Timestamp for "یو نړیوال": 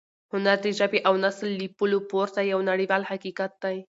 2.51-3.03